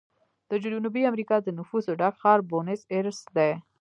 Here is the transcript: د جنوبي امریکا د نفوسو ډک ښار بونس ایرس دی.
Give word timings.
د 0.49 0.51
جنوبي 0.63 1.01
امریکا 1.11 1.35
د 1.41 1.47
نفوسو 1.59 1.91
ډک 1.99 2.15
ښار 2.21 2.39
بونس 2.49 2.81
ایرس 2.93 3.19
دی. 3.37 3.51